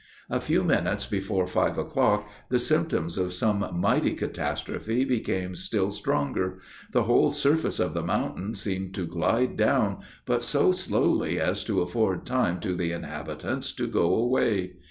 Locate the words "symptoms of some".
2.57-3.63